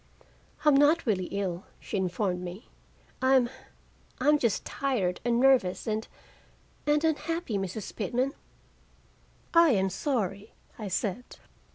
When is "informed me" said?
1.95-2.69